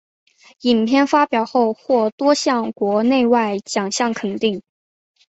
[0.61, 4.63] 影片发表后获多项国内外奖项肯定。